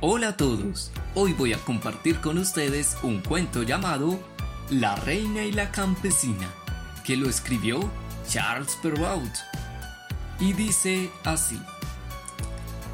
Hola 0.00 0.28
a 0.28 0.36
todos, 0.36 0.92
hoy 1.16 1.32
voy 1.32 1.52
a 1.52 1.58
compartir 1.58 2.20
con 2.20 2.38
ustedes 2.38 2.96
un 3.02 3.20
cuento 3.20 3.64
llamado 3.64 4.20
La 4.70 4.94
Reina 4.94 5.42
y 5.42 5.50
la 5.50 5.72
Campesina, 5.72 6.48
que 7.04 7.16
lo 7.16 7.28
escribió 7.28 7.80
Charles 8.28 8.78
Perrault. 8.80 9.34
Y 10.38 10.52
dice 10.52 11.10
así. 11.24 11.60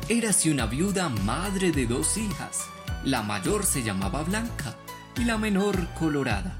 Érase 0.09 0.51
una 0.51 0.65
viuda 0.65 1.11
madre 1.11 1.73
de 1.73 1.87
dos 1.87 2.17
hijas. 2.17 2.71
La 3.05 3.23
mayor 3.23 3.67
se 3.67 3.83
llamaba 3.83 4.23
Blanca 4.23 4.75
y 5.19 5.25
la 5.25 5.37
menor 5.37 5.87
Colorada. 5.99 6.57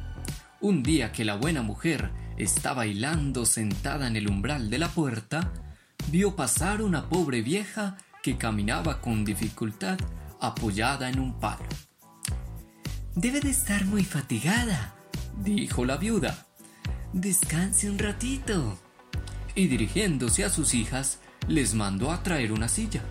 Un 0.61 0.83
día 0.83 1.11
que 1.11 1.25
la 1.25 1.37
buena 1.37 1.63
mujer 1.63 2.11
estaba 2.37 2.85
hilando 2.85 3.47
sentada 3.47 4.07
en 4.09 4.17
el 4.17 4.29
umbral 4.29 4.69
de 4.69 4.77
la 4.77 4.89
puerta, 4.89 5.53
vio 6.09 6.37
pasar 6.37 6.83
una 6.83 7.09
pobre 7.09 7.41
vieja 7.41 7.97
que 8.23 8.37
caminaba 8.37 9.01
con 9.01 9.25
dificultad 9.25 9.97
apoyada 10.41 11.09
en 11.09 11.19
un 11.19 11.39
palo. 11.41 11.65
Debe 13.15 13.41
de 13.41 13.51
estar 13.51 13.85
muy 13.85 14.05
fatigada, 14.05 14.95
dijo 15.43 15.85
la 15.85 15.97
viuda. 15.97 16.47
Descanse 17.13 17.89
un 17.89 17.99
ratito. 17.99 18.79
Y 19.55 19.69
dirigiéndose 19.69 20.45
a 20.45 20.51
sus 20.51 20.75
hijas, 20.75 21.21
les 21.47 21.75
mandó 21.75 22.11
a 22.11 22.23
traer 22.23 22.53
una 22.53 22.69
silla. 22.69 23.03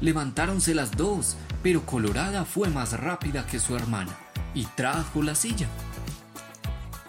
Levantáronse 0.00 0.74
las 0.74 0.96
dos, 0.96 1.36
pero 1.62 1.86
Colorada 1.86 2.44
fue 2.44 2.68
más 2.68 2.98
rápida 2.98 3.46
que 3.46 3.60
su 3.60 3.76
hermana 3.76 4.16
y 4.54 4.64
trajo 4.64 5.22
la 5.22 5.34
silla. 5.34 5.68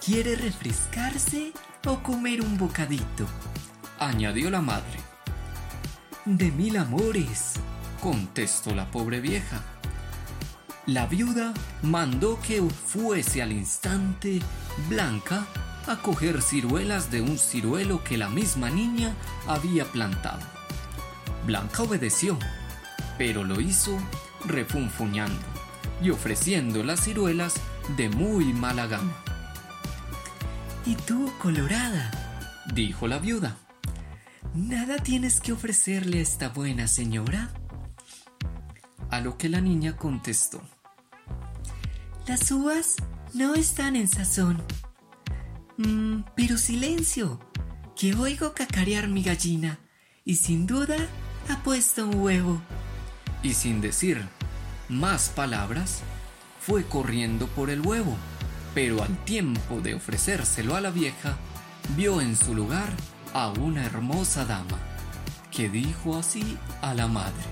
¿Quiere 0.05 0.35
refrescarse 0.35 1.51
o 1.87 2.03
comer 2.03 2.41
un 2.41 2.57
bocadito? 2.57 3.25
añadió 3.99 4.49
la 4.49 4.61
madre. 4.61 4.99
De 6.25 6.51
mil 6.51 6.77
amores, 6.77 7.53
contestó 8.03 8.75
la 8.75 8.91
pobre 8.91 9.21
vieja. 9.21 9.61
La 10.85 11.07
viuda 11.07 11.53
mandó 11.83 12.37
que 12.41 12.61
fuese 12.61 13.41
al 13.41 13.53
instante 13.53 14.41
Blanca 14.89 15.45
a 15.87 15.95
coger 16.01 16.41
ciruelas 16.41 17.11
de 17.11 17.21
un 17.21 17.37
ciruelo 17.37 18.03
que 18.03 18.17
la 18.17 18.27
misma 18.27 18.69
niña 18.69 19.15
había 19.47 19.85
plantado. 19.85 20.41
Blanca 21.45 21.83
obedeció, 21.83 22.37
pero 23.17 23.45
lo 23.45 23.61
hizo 23.61 23.97
refunfuñando 24.45 25.39
y 26.01 26.09
ofreciendo 26.09 26.83
las 26.83 27.05
ciruelas 27.05 27.53
de 27.95 28.09
muy 28.09 28.51
mala 28.51 28.87
gana. 28.87 29.13
¿Y 30.85 30.95
tú, 30.95 31.31
colorada? 31.41 32.11
dijo 32.73 33.07
la 33.07 33.19
viuda. 33.19 33.55
¿Nada 34.53 34.97
tienes 34.97 35.39
que 35.39 35.53
ofrecerle 35.53 36.19
a 36.19 36.21
esta 36.21 36.49
buena 36.49 36.89
señora? 36.89 37.49
A 39.13 39.21
lo 39.21 39.37
que 39.37 39.49
la 39.49 39.61
niña 39.61 39.95
contestó. 39.95 40.61
Las 42.27 42.51
uvas 42.51 42.95
no 43.33 43.55
están 43.55 43.95
en 43.95 44.07
sazón. 44.07 44.61
Mm, 45.77 46.23
pero 46.35 46.57
silencio, 46.57 47.39
que 47.95 48.15
oigo 48.15 48.53
cacarear 48.53 49.07
mi 49.07 49.23
gallina 49.23 49.79
y 50.25 50.35
sin 50.35 50.65
duda 50.65 50.97
ha 51.49 51.63
puesto 51.63 52.07
un 52.07 52.15
huevo. 52.21 52.61
Y 53.41 53.53
sin 53.53 53.81
decir 53.81 54.21
más 54.89 55.29
palabras, 55.29 56.01
fue 56.59 56.83
corriendo 56.83 57.47
por 57.47 57.69
el 57.69 57.81
huevo 57.81 58.17
pero 58.73 59.03
al 59.03 59.17
tiempo 59.23 59.81
de 59.81 59.93
ofrecérselo 59.93 60.75
a 60.75 60.81
la 60.81 60.89
vieja, 60.89 61.37
vio 61.95 62.21
en 62.21 62.35
su 62.35 62.55
lugar 62.55 62.89
a 63.33 63.49
una 63.49 63.85
hermosa 63.85 64.45
dama, 64.45 64.79
que 65.51 65.69
dijo 65.69 66.17
así 66.17 66.57
a 66.81 66.93
la 66.93 67.07
madre. 67.07 67.43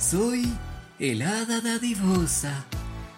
Soy 0.00 0.50
el 0.98 1.20
hada 1.20 1.60
dadivosa 1.60 2.64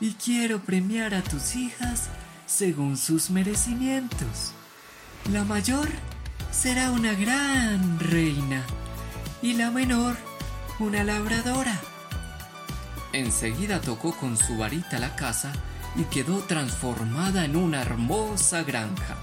y 0.00 0.14
quiero 0.14 0.62
premiar 0.64 1.14
a 1.14 1.22
tus 1.22 1.54
hijas 1.54 2.08
según 2.46 2.96
sus 2.96 3.30
merecimientos. 3.30 4.50
La 5.30 5.44
mayor 5.44 5.88
será 6.50 6.90
una 6.90 7.14
gran 7.14 8.00
reina 8.00 8.64
y 9.42 9.52
la 9.52 9.70
menor 9.70 10.16
una 10.80 11.04
labradora. 11.04 11.80
Enseguida 13.12 13.80
tocó 13.80 14.16
con 14.16 14.36
su 14.36 14.56
varita 14.56 14.98
la 14.98 15.14
casa 15.14 15.52
y 15.94 16.02
quedó 16.04 16.40
transformada 16.40 17.44
en 17.44 17.54
una 17.54 17.80
hermosa 17.80 18.64
granja. 18.64 19.16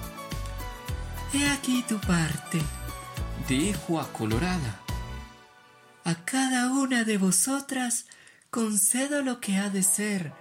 He 1.34 1.50
aquí 1.50 1.84
tu 1.86 2.00
parte, 2.00 2.62
dijo 3.50 4.00
a 4.00 4.08
Colorada. 4.14 4.80
A 6.09 6.25
cada 6.25 6.72
una 6.72 7.03
de 7.03 7.20
vosotras 7.20 8.08
concedo 8.50 9.22
lo 9.22 9.40
que 9.40 9.58
ha 9.58 9.70
de 9.70 9.84
ser 9.84 10.34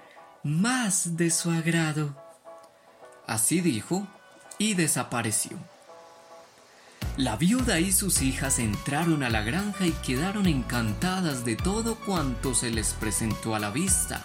más 0.43 1.19
de 1.19 1.31
su 1.31 1.51
agrado. 1.51 2.17
Así 3.27 3.61
dijo 3.61 4.09
y 4.57 4.73
desapareció. 4.73 5.59
La 7.19 7.37
viuda 7.37 7.81
y 7.81 7.93
sus 7.93 8.23
hijas 8.23 8.59
entraron 8.59 9.23
a 9.23 9.29
la 9.29 9.43
granja 9.43 9.87
y 9.87 9.91
quedaron 9.91 10.47
encantadas 10.47 11.45
de 11.45 11.55
todo 11.55 11.97
cuanto 11.97 12.55
se 12.55 12.71
les 12.71 12.95
presentó 12.95 13.55
a 13.55 13.59
la 13.59 13.69
vista. 13.69 14.25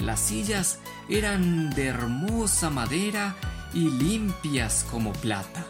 Las 0.00 0.18
sillas 0.18 0.80
eran 1.08 1.70
de 1.76 1.86
hermosa 1.86 2.70
madera 2.70 3.36
y 3.72 3.88
limpias 3.88 4.84
como 4.90 5.12
plata. 5.12 5.64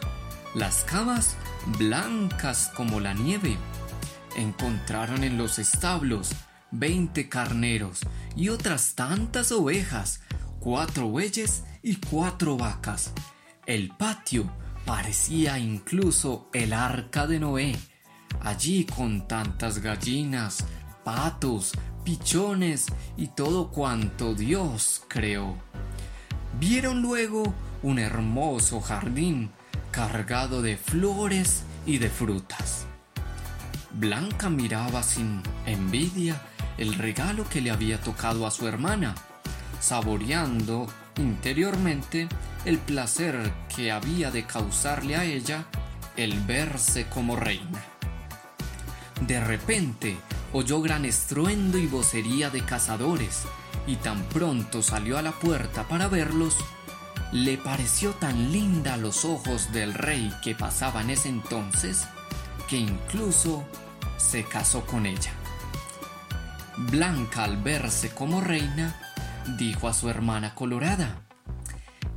Las 0.55 0.83
camas 0.85 1.35
blancas 1.77 2.71
como 2.75 2.99
la 2.99 3.13
nieve. 3.13 3.59
Encontraron 4.35 5.23
en 5.23 5.37
los 5.37 5.59
establos 5.59 6.31
veinte 6.71 7.29
carneros 7.29 8.01
y 8.35 8.49
otras 8.49 8.95
tantas 8.95 9.51
ovejas, 9.51 10.21
cuatro 10.59 11.07
bueyes 11.07 11.63
y 11.81 11.95
cuatro 11.95 12.57
vacas. 12.57 13.13
El 13.65 13.89
patio 13.89 14.49
parecía 14.85 15.59
incluso 15.59 16.49
el 16.53 16.73
arca 16.73 17.27
de 17.27 17.39
Noé, 17.39 17.77
allí 18.41 18.85
con 18.85 19.27
tantas 19.27 19.79
gallinas, 19.79 20.65
patos, 21.03 21.73
pichones 22.03 22.85
y 23.17 23.27
todo 23.27 23.69
cuanto 23.69 24.33
Dios 24.33 25.01
creó. 25.07 25.57
Vieron 26.59 27.01
luego 27.01 27.53
un 27.83 27.99
hermoso 27.99 28.81
jardín 28.81 29.51
cargado 29.91 30.61
de 30.61 30.77
flores 30.77 31.63
y 31.85 31.97
de 31.97 32.09
frutas. 32.09 32.76
Blanca 33.91 34.49
miraba 34.49 35.01
sin 35.03 35.41
envidia 35.65 36.41
el 36.77 36.93
regalo 36.93 37.47
que 37.49 37.61
le 37.61 37.71
había 37.71 37.99
tocado 38.01 38.45
a 38.45 38.51
su 38.51 38.67
hermana, 38.67 39.15
saboreando 39.79 40.87
interiormente 41.17 42.27
el 42.65 42.77
placer 42.77 43.51
que 43.75 43.91
había 43.91 44.31
de 44.31 44.45
causarle 44.45 45.15
a 45.15 45.23
ella 45.23 45.65
el 46.15 46.39
verse 46.41 47.07
como 47.07 47.35
reina. 47.35 47.83
De 49.21 49.39
repente 49.39 50.17
oyó 50.53 50.81
gran 50.81 51.05
estruendo 51.05 51.77
y 51.77 51.87
vocería 51.87 52.49
de 52.49 52.61
cazadores, 52.61 53.43
y 53.87 53.95
tan 53.95 54.21
pronto 54.25 54.81
salió 54.81 55.17
a 55.17 55.21
la 55.21 55.31
puerta 55.31 55.87
para 55.87 56.07
verlos, 56.07 56.55
le 57.31 57.57
pareció 57.57 58.11
tan 58.11 58.51
linda 58.51 58.93
a 58.93 58.97
los 58.97 59.25
ojos 59.25 59.71
del 59.71 59.93
rey 59.93 60.31
que 60.43 60.55
pasaba 60.55 61.01
en 61.01 61.11
ese 61.11 61.29
entonces, 61.29 62.07
que 62.67 62.77
incluso 62.77 63.65
se 64.17 64.43
casó 64.43 64.85
con 64.85 65.05
ella. 65.05 65.31
Blanca 66.77 67.43
al 67.43 67.57
verse 67.57 68.09
como 68.09 68.41
reina, 68.41 68.95
dijo 69.57 69.87
a 69.87 69.93
su 69.93 70.09
hermana 70.09 70.53
colorada, 70.53 71.23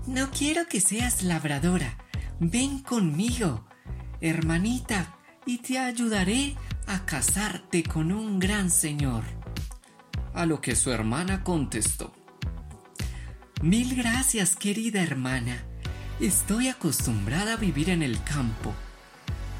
No 0.07 0.31
quiero 0.31 0.67
que 0.67 0.81
seas 0.81 1.23
labradora, 1.23 1.97
ven 2.41 2.81
conmigo, 2.81 3.67
hermanita, 4.21 5.17
y 5.47 5.59
te 5.59 5.79
ayudaré 5.79 6.57
a 6.87 7.05
casarte 7.07 7.83
con 7.83 8.13
un 8.13 8.39
gran 8.39 8.71
señor. 8.71 9.25
A 10.35 10.47
lo 10.47 10.61
que 10.61 10.77
su 10.77 10.91
hermana 10.91 11.43
contestó. 11.43 12.13
Mil 13.63 13.95
gracias, 13.95 14.57
querida 14.57 15.03
hermana. 15.03 15.65
Estoy 16.19 16.69
acostumbrada 16.69 17.55
a 17.55 17.57
vivir 17.57 17.91
en 17.91 18.03
el 18.03 18.23
campo. 18.23 18.75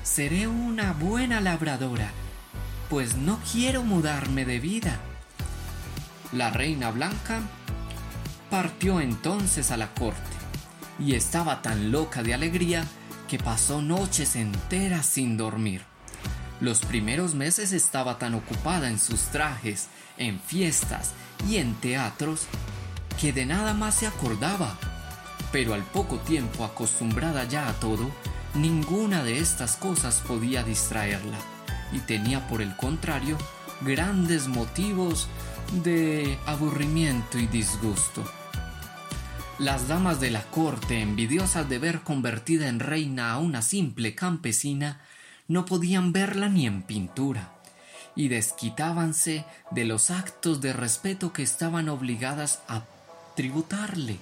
Seré 0.03 0.47
una 0.47 0.93
buena 0.95 1.41
labradora, 1.41 2.11
pues 2.89 3.17
no 3.17 3.39
quiero 3.53 3.83
mudarme 3.83 4.47
de 4.47 4.59
vida. 4.59 4.99
La 6.33 6.51
reina 6.51 6.91
blanca 6.91 7.41
partió 8.51 9.01
entonces 9.01 9.71
a 9.71 9.77
la 9.77 9.93
corte 9.95 10.21
y 10.99 11.15
estaba 11.15 11.61
tan 11.61 11.93
loca 11.93 12.23
de 12.23 12.33
alegría 12.33 12.85
que 13.29 13.39
pasó 13.39 13.83
noches 13.83 14.37
enteras 14.37 15.05
sin 15.05 15.37
dormir. 15.37 15.83
Los 16.61 16.81
primeros 16.81 17.35
meses 17.35 17.73
estaba 17.73 18.19
tan 18.19 18.35
ocupada 18.35 18.89
en 18.89 18.99
sus 18.99 19.25
trajes, 19.25 19.89
en 20.17 20.41
fiestas 20.41 21.13
y 21.49 21.59
en 21.59 21.75
teatros 21.75 22.47
que 23.21 23.33
de 23.33 23.45
nada 23.45 23.75
más 23.75 23.97
se 23.97 24.07
acordaba. 24.07 24.79
Pero 25.53 25.75
al 25.75 25.83
poco 25.83 26.19
tiempo 26.19 26.65
acostumbrada 26.65 27.45
ya 27.45 27.69
a 27.69 27.73
todo, 27.75 28.11
ninguna 28.55 29.23
de 29.23 29.39
estas 29.39 29.77
cosas 29.77 30.23
podía 30.27 30.63
distraerla 30.63 31.39
y 31.93 31.99
tenía 32.01 32.47
por 32.49 32.63
el 32.63 32.77
contrario 32.77 33.39
grandes 33.81 34.49
motivos 34.49 35.29
de 35.85 36.39
aburrimiento 36.47 37.39
y 37.39 37.47
disgusto. 37.47 38.25
Las 39.59 39.89
damas 39.89 40.21
de 40.21 40.31
la 40.31 40.43
corte, 40.43 41.01
envidiosas 41.01 41.69
de 41.69 41.79
ver 41.79 42.01
convertida 42.01 42.69
en 42.69 42.81
reina 42.81 43.33
a 43.33 43.39
una 43.39 43.63
simple 43.63 44.15
campesina, 44.15 45.01
no 45.49 45.67
podían 45.67 46.13
verla 46.13 46.49
ni 46.49 46.67
en 46.67 46.83
pintura, 46.83 47.53
y 48.17 48.29
desquitábanse 48.29 49.45
de 49.71 49.85
los 49.85 50.11
actos 50.11 50.61
de 50.61 50.73
respeto 50.73 51.33
que 51.33 51.43
estaban 51.43 51.89
obligadas 51.89 52.61
a 52.69 52.85
tributarle, 53.37 54.17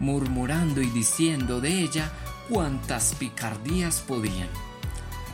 murmurando 0.00 0.80
y 0.80 0.86
diciendo 0.86 1.60
de 1.60 1.80
ella 1.80 2.10
cuantas 2.50 3.14
picardías 3.14 4.00
podían. 4.00 4.48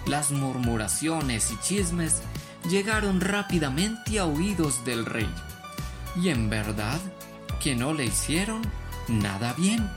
Las 0.06 0.30
murmuraciones 0.30 1.50
y 1.50 1.58
chismes 1.60 2.22
llegaron 2.68 3.20
rápidamente 3.20 4.18
a 4.18 4.26
oídos 4.26 4.84
del 4.84 5.06
rey, 5.06 5.28
y 6.22 6.28
en 6.28 6.50
verdad 6.50 7.00
que 7.60 7.74
no 7.74 7.94
le 7.94 8.04
hicieron 8.04 8.62
nada 9.08 9.54
bien. 9.54 9.88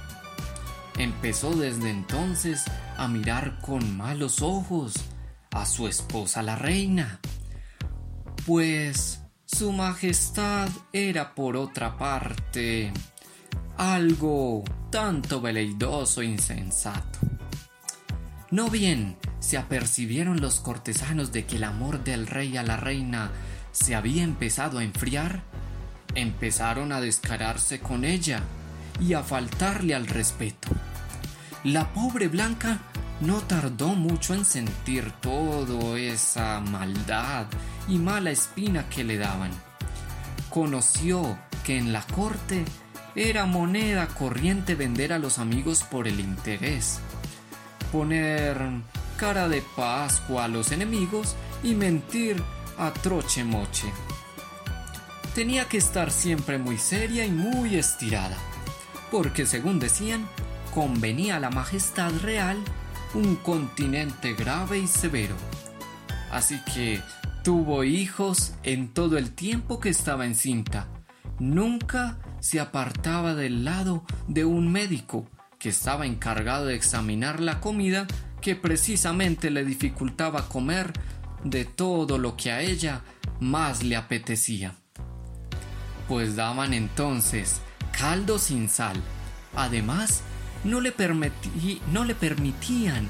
Empezó 0.98 1.54
desde 1.54 1.90
entonces 1.90 2.64
a 2.98 3.08
mirar 3.08 3.60
con 3.60 3.98
malos 3.98 4.42
ojos 4.42 4.94
a 5.52 5.66
su 5.66 5.88
esposa 5.88 6.42
la 6.42 6.56
reina, 6.56 7.20
pues 8.46 9.22
su 9.46 9.74
majestad 9.74 10.70
era 10.94 11.36
por 11.36 11.58
otra 11.58 11.98
parte 11.98 12.94
algo 13.80 14.66
tanto 14.92 15.40
veleidoso 15.40 16.22
e 16.22 16.26
insensato. 16.26 17.18
No 18.52 18.70
bien 18.70 19.16
se 19.40 19.58
apercibieron 19.58 20.42
los 20.42 20.60
cortesanos 20.60 21.32
de 21.32 21.46
que 21.46 21.56
el 21.56 21.64
amor 21.64 22.04
del 22.04 22.28
rey 22.28 22.58
a 22.58 22.64
la 22.64 22.76
reina 22.76 23.32
se 23.72 23.96
había 23.96 24.24
empezado 24.24 24.80
a 24.80 24.84
enfriar, 24.84 25.44
empezaron 26.14 26.92
a 26.92 27.00
descararse 27.00 27.80
con 27.80 28.04
ella 28.04 28.44
y 29.00 29.14
a 29.14 29.24
faltarle 29.24 29.96
al 29.96 30.08
respeto. 30.08 30.68
La 31.64 31.94
pobre 31.94 32.28
Blanca 32.28 32.80
no 33.22 33.40
tardó 33.42 33.96
mucho 33.96 34.34
en 34.34 34.44
sentir 34.44 35.10
toda 35.22 35.98
esa 35.98 36.60
maldad 36.60 37.46
y 37.88 37.98
mala 37.98 38.32
espina 38.32 38.90
que 38.90 39.06
le 39.06 39.18
daban. 39.18 39.52
Conoció 40.50 41.40
que 41.64 41.78
en 41.78 41.94
la 41.94 42.02
corte 42.02 42.66
era 43.16 43.46
moneda 43.46 44.08
corriente 44.08 44.76
vender 44.76 45.14
a 45.14 45.20
los 45.20 45.40
amigos 45.40 45.84
por 45.84 46.08
el 46.08 46.20
interés, 46.20 47.00
poner 47.92 48.58
cara 49.18 49.48
de 49.48 49.62
Pascua 49.76 50.46
a 50.46 50.48
los 50.48 50.72
enemigos 50.72 51.36
y 51.64 51.76
mentir 51.76 52.42
a 52.78 52.92
troche 52.92 53.44
moche. 53.44 53.92
Tenía 55.36 55.66
que 55.66 55.78
estar 55.78 56.12
siempre 56.12 56.58
muy 56.58 56.78
seria 56.78 57.26
y 57.26 57.32
muy 57.32 57.76
estirada, 57.76 58.38
porque 59.12 59.46
según 59.46 59.80
decían, 59.80 60.28
convenía 60.74 61.38
a 61.38 61.40
la 61.40 61.50
majestad 61.50 62.12
real 62.22 62.58
un 63.14 63.36
continente 63.36 64.34
grave 64.34 64.80
y 64.80 64.88
severo. 64.88 65.36
Así 66.32 66.60
que 66.74 67.02
tuvo 67.44 67.84
hijos 67.84 68.54
en 68.64 68.94
todo 68.94 69.18
el 69.18 69.32
tiempo 69.32 69.80
que 69.80 69.90
estaba 69.90 70.26
encinta. 70.26 70.88
Nunca 71.40 72.18
se 72.40 72.60
apartaba 72.60 73.36
del 73.36 73.66
lado 73.66 74.04
de 74.28 74.46
un 74.46 74.72
médico 74.72 75.28
que 75.58 75.70
estaba 75.70 76.06
encargado 76.06 76.66
de 76.66 76.76
examinar 76.76 77.40
la 77.40 77.60
comida 77.60 78.08
que 78.42 78.56
precisamente 78.56 79.50
le 79.50 79.66
dificultaba 79.66 80.48
comer 80.48 80.94
de 81.44 81.66
todo 81.66 82.18
lo 82.18 82.38
que 82.38 82.52
a 82.52 82.62
ella 82.62 83.02
más 83.40 83.84
le 83.84 83.96
apetecía. 83.96 84.76
Pues 86.08 86.36
daban 86.36 86.74
entonces 86.74 87.62
caldo 87.98 88.40
sin 88.40 88.70
sal. 88.70 88.98
Además, 89.56 90.22
no 90.64 90.82
le, 90.82 90.94
no 91.92 92.06
le 92.06 92.16
permitían 92.16 93.08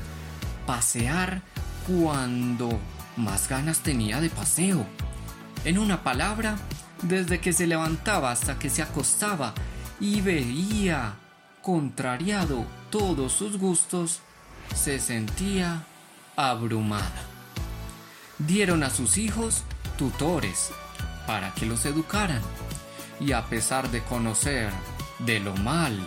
pasear 0.65 1.41
cuando 1.87 2.79
más 3.17 3.49
ganas 3.49 3.79
tenía 3.79 4.21
de 4.21 4.29
paseo. 4.29 4.85
En 5.65 5.77
una 5.77 6.03
palabra, 6.03 6.57
desde 7.01 7.39
que 7.39 7.53
se 7.53 7.67
levantaba 7.67 8.31
hasta 8.31 8.59
que 8.59 8.69
se 8.69 8.81
acostaba 8.81 9.53
y 9.99 10.21
veía 10.21 11.15
contrariado 11.61 12.65
todos 12.89 13.33
sus 13.33 13.57
gustos, 13.57 14.21
se 14.75 14.99
sentía 14.99 15.83
abrumada. 16.35 17.23
Dieron 18.37 18.83
a 18.83 18.89
sus 18.89 19.17
hijos 19.17 19.63
tutores 19.97 20.71
para 21.27 21.53
que 21.53 21.65
los 21.65 21.85
educaran 21.85 22.41
y 23.19 23.33
a 23.33 23.45
pesar 23.45 23.91
de 23.91 24.01
conocer 24.01 24.71
de 25.19 25.39
lo 25.39 25.55
mal 25.57 25.99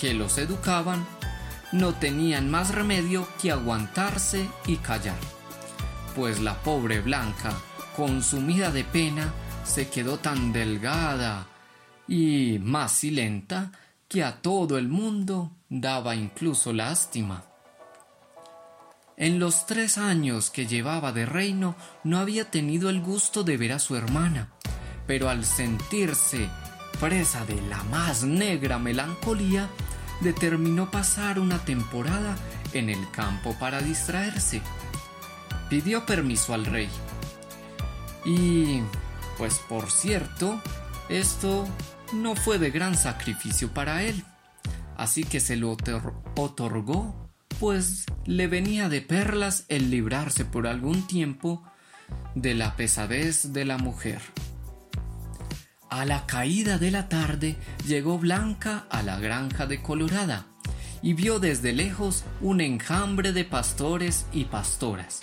que 0.00 0.14
los 0.14 0.38
educaban, 0.38 1.06
no 1.72 1.94
tenían 1.94 2.50
más 2.50 2.74
remedio 2.74 3.28
que 3.40 3.50
aguantarse 3.50 4.48
y 4.66 4.76
callar, 4.76 5.18
pues 6.14 6.40
la 6.40 6.54
pobre 6.62 7.00
Blanca, 7.00 7.52
consumida 7.96 8.70
de 8.70 8.84
pena, 8.84 9.32
se 9.66 9.88
quedó 9.88 10.18
tan 10.18 10.52
delgada 10.52 11.46
y 12.08 12.58
más 12.60 12.92
silenta 12.92 13.72
que 14.08 14.22
a 14.22 14.40
todo 14.40 14.78
el 14.78 14.88
mundo 14.88 15.50
daba 15.68 16.14
incluso 16.14 16.72
lástima. 16.72 17.44
En 19.16 19.38
los 19.38 19.66
tres 19.66 19.98
años 19.98 20.50
que 20.50 20.66
llevaba 20.66 21.12
de 21.12 21.26
reino 21.26 21.74
no 22.04 22.18
había 22.18 22.50
tenido 22.50 22.90
el 22.90 23.00
gusto 23.00 23.42
de 23.44 23.56
ver 23.56 23.72
a 23.72 23.78
su 23.78 23.96
hermana, 23.96 24.50
pero 25.06 25.28
al 25.28 25.44
sentirse 25.44 26.48
presa 27.00 27.44
de 27.44 27.60
la 27.62 27.82
más 27.84 28.24
negra 28.24 28.78
melancolía, 28.78 29.68
determinó 30.20 30.90
pasar 30.90 31.38
una 31.38 31.58
temporada 31.64 32.36
en 32.72 32.90
el 32.90 33.10
campo 33.10 33.54
para 33.58 33.80
distraerse. 33.80 34.62
Pidió 35.68 36.06
permiso 36.06 36.54
al 36.54 36.64
rey. 36.64 36.88
Y, 38.24 38.80
pues 39.36 39.58
por 39.68 39.90
cierto, 39.90 40.60
esto 41.08 41.66
no 42.12 42.36
fue 42.36 42.58
de 42.58 42.70
gran 42.70 42.96
sacrificio 42.96 43.72
para 43.72 44.02
él, 44.02 44.24
así 44.96 45.24
que 45.24 45.40
se 45.40 45.56
lo 45.56 45.76
otorgó 46.36 47.26
pues 47.58 48.04
le 48.26 48.48
venía 48.48 48.88
de 48.88 49.00
perlas 49.00 49.64
el 49.68 49.90
librarse 49.90 50.44
por 50.44 50.66
algún 50.66 51.06
tiempo 51.06 51.62
de 52.34 52.54
la 52.54 52.76
pesadez 52.76 53.52
de 53.52 53.64
la 53.64 53.78
mujer. 53.78 54.20
A 55.88 56.04
la 56.04 56.26
caída 56.26 56.78
de 56.78 56.90
la 56.90 57.08
tarde 57.08 57.56
llegó 57.86 58.18
Blanca 58.18 58.86
a 58.90 59.02
la 59.02 59.18
granja 59.18 59.66
de 59.66 59.80
Colorada 59.80 60.46
y 61.00 61.14
vio 61.14 61.38
desde 61.38 61.72
lejos 61.72 62.24
un 62.40 62.60
enjambre 62.60 63.32
de 63.32 63.44
pastores 63.44 64.26
y 64.32 64.44
pastoras, 64.44 65.20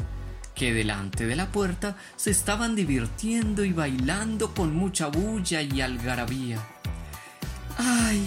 que 0.56 0.74
delante 0.74 1.26
de 1.26 1.36
la 1.36 1.52
puerta 1.52 1.96
se 2.16 2.32
estaban 2.32 2.76
divirtiendo 2.76 3.64
y 3.66 3.74
bailando 3.74 4.54
con 4.54 4.76
mucha 4.76 5.08
bulla 5.08 5.62
y 5.62 5.82
algarabía. 5.82 6.60
¡Ay! 7.78 8.26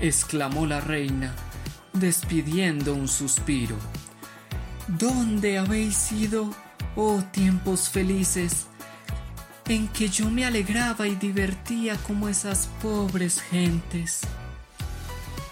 exclamó 0.00 0.66
la 0.66 0.80
reina, 0.80 1.34
despidiendo 1.92 2.94
un 2.94 3.08
suspiro. 3.08 3.76
¿Dónde 4.86 5.58
habéis 5.58 6.12
ido, 6.12 6.54
oh 6.94 7.22
tiempos 7.32 7.88
felices, 7.88 8.66
en 9.66 9.88
que 9.88 10.08
yo 10.08 10.30
me 10.30 10.44
alegraba 10.44 11.08
y 11.08 11.16
divertía 11.16 11.96
como 11.96 12.28
esas 12.28 12.68
pobres 12.82 13.40
gentes? 13.40 14.20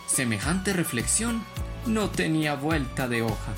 Semejante 0.07 0.75
reflexión 0.75 1.43
no 1.87 2.11
tenía 2.11 2.55
vuelta 2.55 3.09
de 3.09 3.23
hoja. 3.23 3.55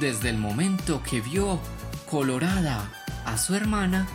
Desde 0.00 0.30
el 0.30 0.38
momento 0.38 1.02
que 1.02 1.20
vio 1.20 1.60
colorada 2.10 2.90
a 3.24 3.38
su 3.38 3.54
hermana, 3.54 4.06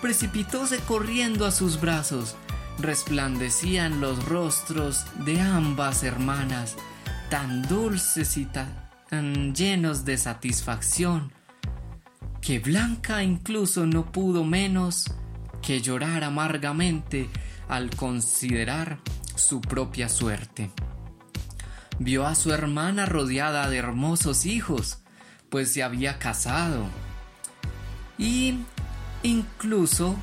precipitóse 0.00 0.78
corriendo 0.78 1.46
a 1.46 1.50
sus 1.50 1.80
brazos. 1.80 2.36
Resplandecían 2.78 4.00
los 4.00 4.24
rostros 4.24 5.04
de 5.24 5.40
ambas 5.40 6.02
hermanas 6.02 6.76
tan 7.30 7.62
dulces 7.62 8.36
y 8.36 8.46
tan 8.46 9.54
llenos 9.54 10.04
de 10.04 10.18
satisfacción, 10.18 11.32
que 12.40 12.58
Blanca 12.58 13.22
incluso 13.22 13.86
no 13.86 14.12
pudo 14.12 14.44
menos 14.44 15.12
que 15.62 15.80
llorar 15.80 16.22
amargamente 16.24 17.28
al 17.68 17.90
considerar 17.90 18.98
su 19.34 19.60
propia 19.60 20.08
suerte. 20.08 20.70
Vio 21.98 22.26
a 22.26 22.34
su 22.34 22.52
hermana 22.52 23.06
rodeada 23.06 23.68
de 23.68 23.78
hermosos 23.78 24.46
hijos, 24.46 24.98
pues 25.50 25.72
se 25.72 25.82
había 25.82 26.18
casado, 26.18 26.86
y 28.18 28.58
incluso 29.22 30.16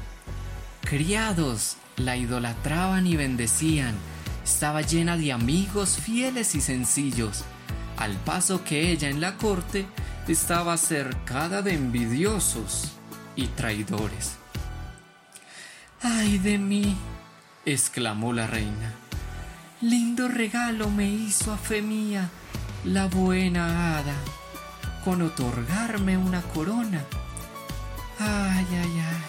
criados 0.82 1.78
la 1.98 2.18
idolatraban 2.18 3.08
y 3.08 3.16
bendecían, 3.16 3.96
estaba 4.44 4.82
llena 4.82 5.18
de 5.18 5.32
amigos 5.32 5.98
fieles 5.98 6.56
y 6.56 6.62
sencillos, 6.62 7.44
al 7.98 8.16
paso 8.18 8.64
que 8.64 8.92
ella 8.92 9.10
en 9.10 9.22
la 9.22 9.38
corte 9.38 9.86
estaba 10.28 10.78
cercada 10.78 11.62
de 11.62 11.74
envidiosos 11.74 12.94
y 13.36 13.48
traidores. 13.48 14.38
¡Ay 16.02 16.38
de 16.40 16.58
mí! 16.58 16.98
exclamó 17.66 18.34
la 18.34 18.48
reina. 18.48 18.94
Lindo 19.82 20.28
regalo 20.28 20.90
me 20.90 21.10
hizo 21.10 21.54
a 21.54 21.58
fe 21.58 21.82
mía 21.82 22.30
la 22.86 23.08
buena 23.08 23.98
hada 23.98 24.16
con 25.04 25.22
otorgarme 25.22 26.18
una 26.18 26.42
corona. 26.42 27.04
Ay, 28.20 28.68
ay, 28.72 29.00
ay. 29.00 29.24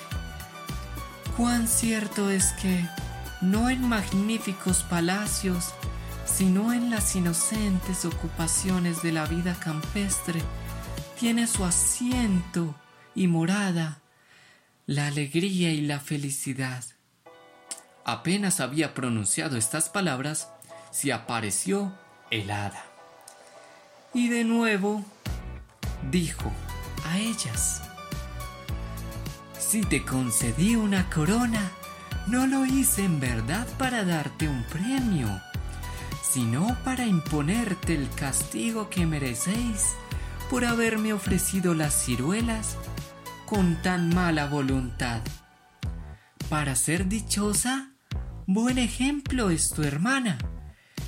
Cuán 1.37 1.67
cierto 1.67 2.31
es 2.31 2.53
que 2.53 2.89
no 3.41 3.69
en 3.71 3.89
magníficos 3.89 4.85
palacios, 4.85 5.75
sino 6.27 6.73
en 6.73 6.91
las 6.91 7.15
inocentes 7.17 8.05
ocupaciones 8.05 9.03
de 9.03 9.13
la 9.13 9.27
vida 9.27 9.57
campestre, 9.59 10.41
tiene 11.19 11.47
su 11.47 11.65
asiento 11.65 12.75
y 13.15 13.27
morada 13.27 14.01
la 14.87 15.07
alegría 15.07 15.71
y 15.73 15.81
la 15.81 15.99
felicidad. 15.99 16.85
Apenas 18.05 18.61
había 18.61 18.93
pronunciado 18.95 19.57
estas 19.57 19.89
palabras, 19.89 20.51
se 20.91 21.13
apareció 21.13 21.93
el 22.31 22.51
hada. 22.51 22.85
Y 24.13 24.29
de 24.29 24.45
nuevo 24.45 25.05
dijo 26.11 26.53
a 27.07 27.19
ellas, 27.19 27.83
Si 29.59 29.83
te 29.83 30.05
concedí 30.05 30.77
una 30.77 31.09
corona, 31.11 31.71
no 32.27 32.47
lo 32.47 32.65
hice 32.65 33.05
en 33.05 33.21
verdad 33.21 33.67
para 33.79 34.05
darte 34.05 34.49
un 34.49 34.65
premio, 34.65 35.29
sino 36.23 36.77
para 36.85 37.07
imponerte 37.07 37.95
el 37.95 38.09
castigo 38.11 38.89
que 38.89 39.07
merecéis 39.07 39.95
por 40.51 40.65
haberme 40.65 41.13
ofrecido 41.13 41.75
las 41.75 42.05
ciruelas 42.05 42.77
con 43.47 43.81
tan 43.83 44.15
mala 44.15 44.47
voluntad. 44.47 45.21
Para 46.49 46.77
ser 46.77 47.09
dichosa, 47.09 47.91
buen 48.47 48.79
ejemplo 48.79 49.51
es 49.51 49.71
tu 49.71 49.83
hermana. 49.83 50.39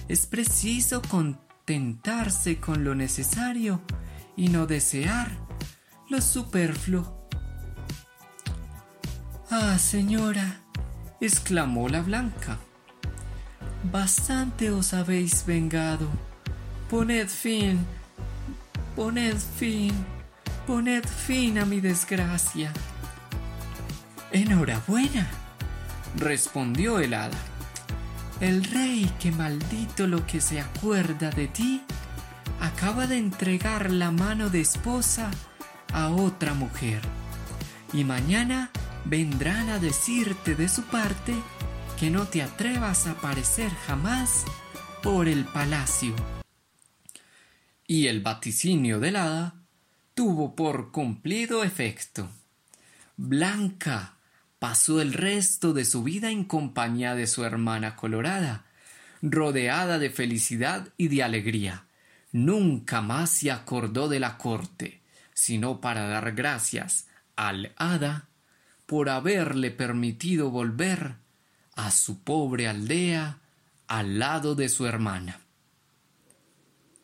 Es 0.08 0.26
preciso 0.26 1.02
contentarse 1.02 2.58
con 2.58 2.84
lo 2.84 2.94
necesario 2.94 3.80
y 4.36 4.48
no 4.48 4.66
desear 4.66 5.30
lo 6.08 6.20
superfluo. 6.20 7.28
Ah, 9.50 9.78
señora, 9.78 10.60
exclamó 11.20 11.88
la 11.88 12.02
blanca. 12.02 12.58
Bastante 13.90 14.70
os 14.70 14.92
habéis 14.92 15.44
vengado. 15.46 16.08
Poned 16.90 17.28
fin, 17.28 17.84
poned 18.94 19.36
fin, 19.36 19.92
poned 20.66 21.06
fin 21.06 21.58
a 21.58 21.64
mi 21.64 21.80
desgracia. 21.80 22.72
Enhorabuena, 24.32 25.28
respondió 26.16 26.98
el 26.98 27.14
hada. 27.14 27.38
El 28.40 28.64
rey 28.64 29.10
que 29.18 29.32
maldito 29.32 30.06
lo 30.06 30.26
que 30.26 30.40
se 30.40 30.60
acuerda 30.60 31.30
de 31.30 31.48
ti, 31.48 31.82
acaba 32.60 33.06
de 33.06 33.18
entregar 33.18 33.90
la 33.90 34.10
mano 34.10 34.50
de 34.50 34.60
esposa 34.60 35.30
a 35.92 36.10
otra 36.10 36.54
mujer. 36.54 37.00
Y 37.92 38.04
mañana 38.04 38.70
vendrán 39.04 39.68
a 39.68 39.78
decirte 39.78 40.54
de 40.54 40.68
su 40.68 40.82
parte 40.82 41.34
que 41.98 42.10
no 42.10 42.26
te 42.26 42.42
atrevas 42.42 43.06
a 43.06 43.12
aparecer 43.12 43.70
jamás 43.86 44.44
por 45.02 45.28
el 45.28 45.44
palacio. 45.44 46.14
Y 47.86 48.08
el 48.08 48.20
vaticinio 48.20 48.98
del 49.00 49.16
hada 49.16 49.54
tuvo 50.14 50.54
por 50.56 50.90
cumplido 50.90 51.62
efecto. 51.62 52.28
Blanca 53.16 54.16
pasó 54.58 55.00
el 55.00 55.12
resto 55.12 55.72
de 55.72 55.84
su 55.84 56.02
vida 56.02 56.30
en 56.30 56.44
compañía 56.44 57.14
de 57.14 57.26
su 57.26 57.44
hermana 57.44 57.96
colorada, 57.96 58.66
rodeada 59.22 59.98
de 59.98 60.10
felicidad 60.10 60.88
y 60.96 61.08
de 61.08 61.22
alegría. 61.22 61.85
Nunca 62.36 63.00
más 63.00 63.30
se 63.30 63.50
acordó 63.50 64.10
de 64.10 64.20
la 64.20 64.36
corte, 64.36 65.00
sino 65.32 65.80
para 65.80 66.06
dar 66.06 66.32
gracias 66.32 67.08
al 67.34 67.72
hada 67.76 68.28
por 68.84 69.08
haberle 69.08 69.70
permitido 69.70 70.50
volver 70.50 71.14
a 71.76 71.90
su 71.90 72.22
pobre 72.22 72.68
aldea 72.68 73.38
al 73.86 74.18
lado 74.18 74.54
de 74.54 74.68
su 74.68 74.84
hermana. 74.84 75.40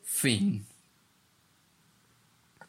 Fin. 0.02 0.66